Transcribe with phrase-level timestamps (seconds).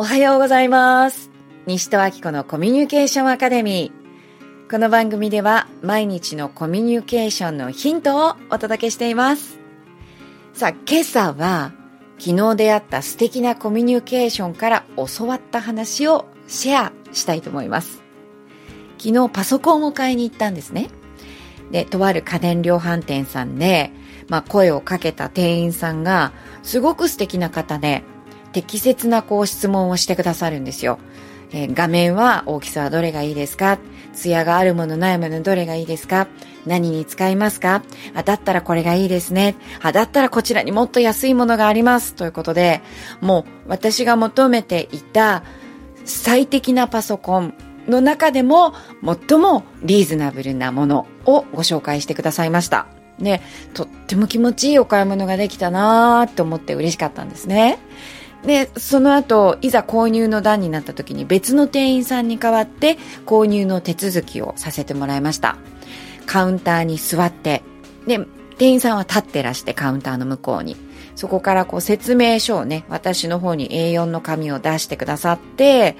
[0.00, 1.30] おはようございます。
[1.66, 4.70] 西戸明子のコミュニケーションアカデミー。
[4.70, 9.58] この番組では毎日のコミュニケーションのヒントをお届けしています。
[10.54, 11.74] さあ、今朝は
[12.18, 18.02] 昨日出会った素敵なコミュニケーションから教わった話をシェアしたいと思います。
[18.96, 20.88] 昨日パソコンを買いに行ったんですね。
[21.72, 23.90] で、とある家電量販店さんで、
[24.28, 26.32] まあ、声をかけた店員さんが
[26.62, 28.02] すごく素敵な方で、
[28.52, 30.98] 適切なこう質問をしてくださるんですよ。
[31.52, 33.78] えー画面は大きさはどれがいいですか？
[34.12, 36.28] 艶があるものないものどれがいいですか？
[36.66, 37.82] 何に使いますか？
[38.14, 39.56] あ、だったらこれがいいですね。
[39.82, 42.14] あ、だったらこちらにもっと安いものがあります。
[42.14, 42.82] ということで、
[43.20, 45.42] もう私が求めていた
[46.04, 47.54] 最適なパソコン
[47.88, 48.74] の中でも
[49.28, 52.86] 最もリーズナブルなものをご紹介してくださいました。
[53.18, 53.40] で、
[53.74, 57.78] とっても気持ちいいお買い物ができたなーって思って嬉しかったんですね。
[58.44, 65.56] で、その後、いざ購入の段になった時に別の店員さんに代わって購入の手続きをさせてもらいました。
[66.26, 67.62] カウンターに座って、
[68.06, 68.18] で、
[68.56, 70.76] 店員さんは立ってらしてカウンターの向こうに。
[71.16, 75.96] そこからこう説明書をね、私の方に A4 の紙を出してくださって、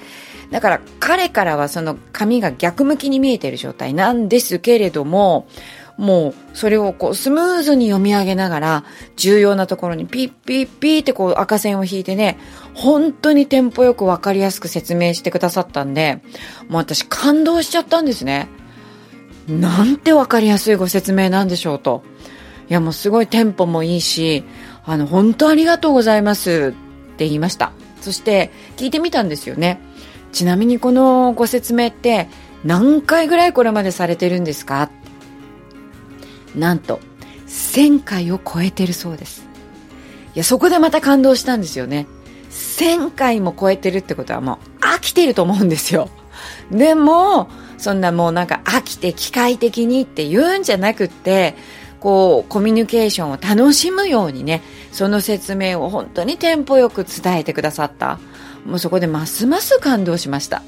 [0.50, 5.46] だから彼からはその紙が逆向きに見えてる状態なんですけれども、
[6.00, 8.84] もうそれをこうスムーズに読み上げながら
[9.16, 12.38] 重要なところにピッピッピーってこう赤線を引いてね、
[12.72, 16.22] 本当にテンポよくわかりやすく説明してくださったんで、
[16.68, 18.48] もう私感動しちゃったんですね。
[19.46, 22.02] なんてわかりやすいご説明なんでしょうと。
[22.70, 24.42] いやもうすごいテンポもいいし、
[24.86, 26.72] あの本当ありがとうございます
[27.12, 27.72] って言いました。
[28.00, 29.82] そして聞いてみたんですよね。
[30.32, 32.26] ちなみにこのご説明って
[32.64, 34.90] 何回ぐらいこれまでされてるんですか
[36.54, 37.00] なんと
[37.46, 39.46] 1000回を超えてるそうです。
[40.34, 42.06] いや、そこでまた感動したんですよね。
[42.50, 46.08] 1000回も超えてるってことはもう飽きてると思うんですよ。
[46.70, 51.54] でも、そんなもうなんか飽きて機械的にって言うんじゃなくって、
[51.98, 54.62] こう、コミュニケーションを楽しむようにね、
[54.92, 58.18] その説明を本当にテンポよく伝えてくださった。
[58.64, 60.62] もうそこでますます感動しました。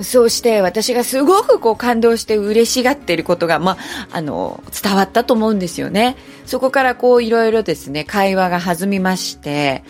[0.00, 3.78] そうして私がすごくこう感動して嬉しがっていることが、まあ、
[4.12, 6.16] あの、伝わったと思うんですよね。
[6.46, 9.84] そこからこういろいろですね、会話が弾みまして、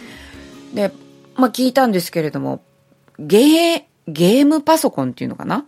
[0.75, 0.93] で、
[1.37, 2.63] まあ聞いたんですけれども、
[3.19, 5.65] ゲー、ゲームパソコンっていうのかな？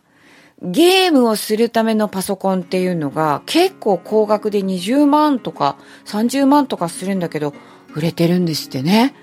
[0.62, 5.76] ゲームをするためのパソコンっていうのが結構高額で20万とか
[6.06, 7.54] 30万とかするんだけど、
[7.94, 9.14] 売れてるんですってね。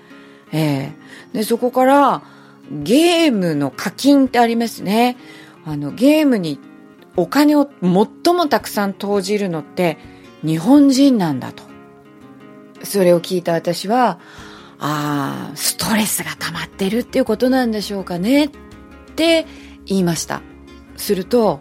[0.52, 0.92] え
[1.32, 2.22] えで、そこから、
[2.70, 5.16] ゲームの課金ってありますね。
[5.64, 6.58] あの、ゲームに
[7.16, 9.98] お金を最もたくさん投じるのって
[10.44, 11.62] 日本人なんだと。
[12.82, 14.18] それを聞いた私は、
[14.78, 18.50] ああ、ストレスが溜まってるっていうことなんでしょうかねっ
[19.14, 19.46] て
[19.86, 20.42] 言いました。
[20.96, 21.60] すると、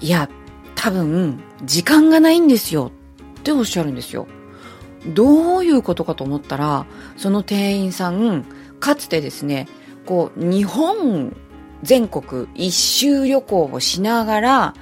[0.00, 0.28] いや、
[0.74, 2.90] 多分、時間がないんですよ
[3.38, 4.26] っておっしゃるんですよ。
[5.06, 6.86] どういうことかと思ったら、
[7.16, 8.44] その店員さん、
[8.80, 9.68] かつてですね、
[10.06, 11.36] こう、日本
[11.82, 14.74] 全国一周旅行をしながら、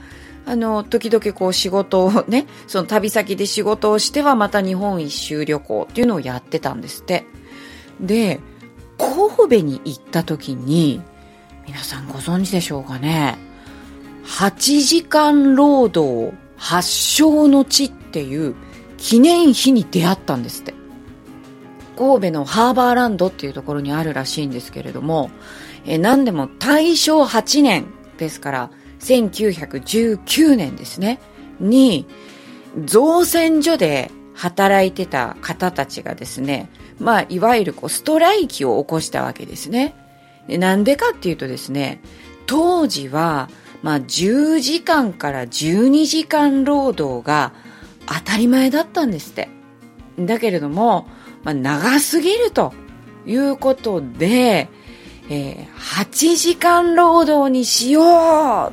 [0.47, 7.25] あの、時々こう仕事をね、その旅先で仕事をしてはまた日本一周旅行っていうのをやってたんですって。
[8.01, 8.41] で、
[8.99, 11.03] 神戸に行った時に、
[11.67, 13.39] 皆さんご存知でしょうかね。
[14.27, 18.55] 8時間労働発祥の地っていう
[18.97, 20.75] 記念碑に出会ったんですって。
[21.97, 25.31] 神戸のハーバーランドっていうところにあるらしいんですけれども、
[25.85, 27.87] えー何でも大正8年
[28.19, 31.21] ですから、1919年ですね、
[31.61, 32.07] に、
[32.85, 36.69] 造船所で働いてた方たちがですね、
[36.99, 39.95] まあ、いわゆるこうストライキを起こしたわけですね。
[40.49, 42.01] なんでかっていうとですね、
[42.47, 43.49] 当時は、
[43.83, 47.53] まあ、10時間から12時間労働が
[48.07, 49.49] 当たり前だったんですって。
[50.19, 51.07] だけれども、
[51.45, 52.73] まあ、長すぎると
[53.27, 54.69] いうことで、
[55.31, 58.73] えー8時間労働にしよ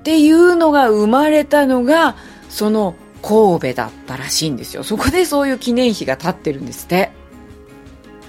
[0.00, 2.16] っていうのが生まれたのが、
[2.48, 4.82] その神戸だったらしいんですよ。
[4.82, 7.12] そこでそういう記念碑が立ってるんですって。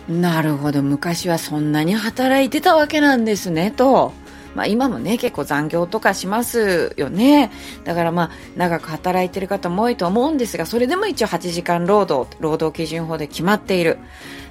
[0.09, 4.13] なるほど、昔はそんなに働いてたわけなんですね、と。
[4.55, 7.51] まあ今もね、結構残業とかしますよね。
[7.83, 13.97] だからまあ長く働いてる方も多いと思うんですが、それでも一応8時間労働、労働基準法で決まっている。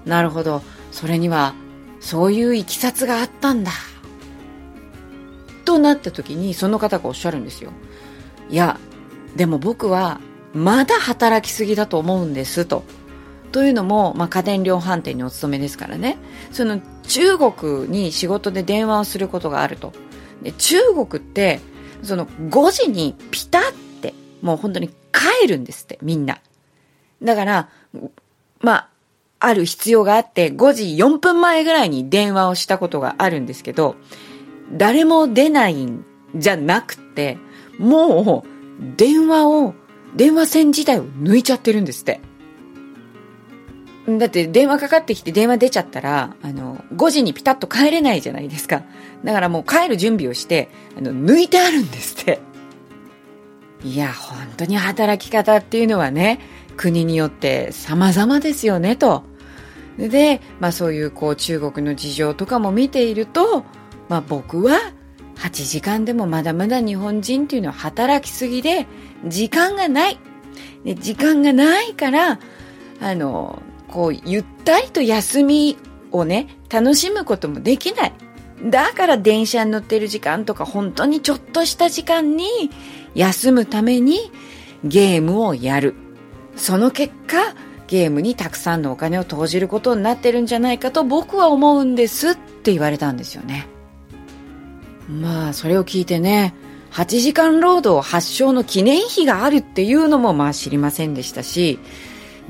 [0.05, 0.63] なるほど。
[0.93, 1.55] それには、
[2.01, 3.73] そういういきさつがあったんだ。
[5.65, 7.73] となった時に、その方がおっしゃるんですよ。
[8.49, 8.79] いや、
[9.37, 10.21] でも僕は、
[10.53, 12.85] まだ働きすぎだと思うんです、と。
[13.53, 16.19] というのも、まあ、家電量販店にお勤めですからね。
[16.53, 19.93] その中国に仕事で電話をすることがあると。
[20.43, 21.61] で中国って、
[22.03, 23.63] その5時にピタっ
[24.01, 26.39] て、もう本当に帰るんですって、みんな。
[27.23, 27.69] だから、
[28.61, 28.89] まあ、
[29.41, 33.97] ある必要があって、5時4分前ぐらいに電話をしたことがあるんですけど、
[34.73, 36.05] 誰も出ないん
[36.35, 37.39] じゃなくて、
[37.79, 39.75] もう、電話を、
[40.15, 42.21] 電話線自体を抜いちゃってるんですって。
[44.19, 48.83] だって電話かかってきて電話出ちゃったら、あの、5時にピタッと帰れないじゃないですか。
[49.25, 52.41] だからもう帰る準備をして、あの、抜いてあるんですって。
[53.85, 56.41] いや、本当に働き方っていうのはね、
[56.77, 59.25] 国によって様々ですよね、と。
[59.99, 63.65] で、まあそういうこう中国の事情とかも見ていると、
[64.09, 64.79] まあ僕は
[65.37, 68.87] 8時間でもまだまだ日本人っていうのは働きすぎで、
[69.27, 70.19] 時間がない。
[70.85, 72.41] で時間がないから、
[73.01, 75.77] あの、こう、ゆったりと休み
[76.13, 78.13] をね、楽しむこともできない。
[78.65, 82.71] だから電車に乗ってる時間とか本当にちょっとした時間に
[83.15, 84.31] 休むために
[84.85, 85.95] ゲームをやる。
[86.57, 87.55] その結果、
[87.87, 93.67] ゲームにたくさんのお金を投じることになってるんじゃないかと僕は思うんですって言われたんですよね。
[95.09, 96.55] まあ、それを聞いてね、
[96.93, 101.79] 8時間労働発祥の記念碑があるっていうのもまあ知りませんでしたし、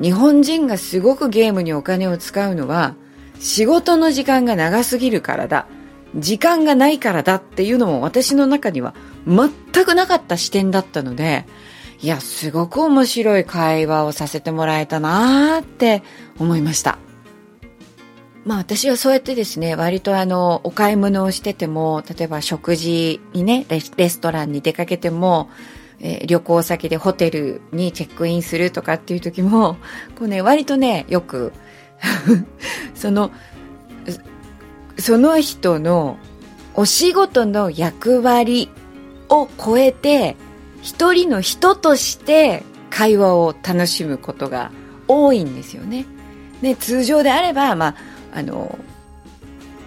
[0.00, 2.94] 日本人がすごくゲームにお金を使うのは、
[3.38, 5.66] 仕事の時間が長すぎるからだ。
[6.16, 8.94] 時間がないからだっていうのも私の中には
[9.26, 9.50] 全
[9.84, 11.46] くなかった視点だったので、
[12.02, 16.02] いや、すごく面白い会話をさせてもらえたなーって
[16.38, 16.98] 思いました。
[18.46, 25.50] まあ私はそうやってですね、割とあの、お買い物をしてても、例えば食事にね、レストランに出かけても、
[26.00, 29.76] えー、旅行先でホテルにチェックインするとかっていう時も、
[30.18, 31.52] こうね、割とね、よく
[32.94, 33.30] その、
[34.98, 36.18] その人の
[36.74, 38.70] お仕事の役割
[39.28, 40.36] を超えて、
[40.82, 44.70] 一人の人として会話を楽しむことが
[45.08, 46.06] 多いんですよね。
[46.62, 47.94] で、通常であれば、まあ、
[48.34, 48.78] あの、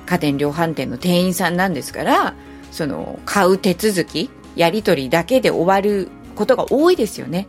[0.06, 2.36] 家電量販店の店員さんなんですから、
[2.72, 7.48] その、買う手続き、やり取りだけで終わることが多いですよね。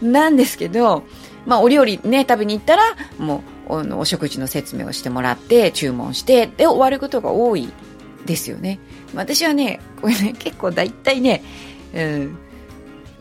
[0.00, 1.04] なんですけど、
[1.46, 2.82] まあ、お料理ね、食べに行ったら、
[3.18, 7.68] もう、お食事の説明をしてもらって、注文して、で、終わることが多い
[8.26, 8.78] ですよね。
[9.14, 11.42] 私はね、これね、結構大体ね、
[11.94, 12.38] うん、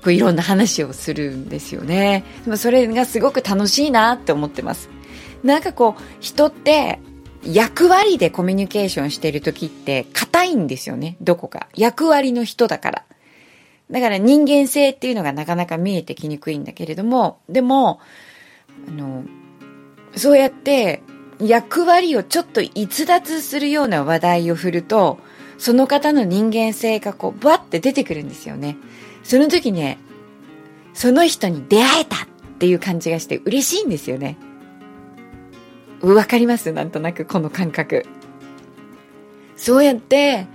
[0.03, 2.23] こういろんな話をするんですよね。
[2.45, 4.89] でもそれがすごく楽しいなって思ってます。
[5.43, 6.99] なんかこう、人って、
[7.43, 11.67] 役割でコミュニケーションしてる時って硬いんですよね、どこか。
[11.75, 13.05] 役割の人だから。
[13.91, 17.99] だから人間性っていうのがなかなか見えてきにくいんだけれども、でも、
[18.87, 19.23] あの、
[20.15, 21.01] そうやって
[21.39, 25.19] 役割をちょっと逸脱するような話題を振ると、
[25.57, 28.77] その方の人間性がこう、バッて出てくるんですよね。
[29.23, 29.97] その時ね、
[30.93, 32.19] その人に出会えたっ
[32.59, 34.37] ていう感じがして嬉しいんですよね。
[36.01, 36.71] わかります？
[36.71, 38.05] なんとなくこの感覚。
[39.55, 40.47] そうやって、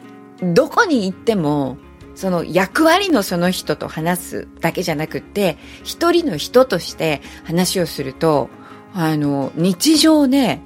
[0.43, 1.79] どこに行っても、
[2.17, 8.51] その役割のその人と話すだけじゃなくって、一人の人として話をすると、
[8.93, 10.63] あの、日常ね、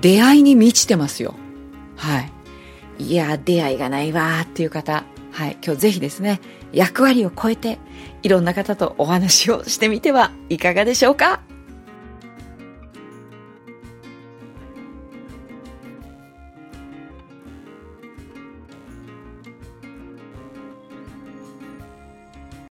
[0.00, 1.34] 出会いに満ちてますよ。
[1.96, 2.32] はい。
[2.98, 6.40] いや、出会いがないわーっていう方、はい、今日ぜひですね、
[6.72, 7.78] 役割を超えて、
[8.22, 11.42] いろんな方とお話をしてみてはいかがでしょうか？